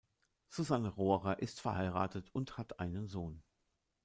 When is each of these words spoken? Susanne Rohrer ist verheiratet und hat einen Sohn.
Susanne 0.49 0.87
Rohrer 0.89 1.37
ist 1.43 1.61
verheiratet 1.61 2.33
und 2.33 2.57
hat 2.57 2.79
einen 2.79 3.07
Sohn. 3.07 3.43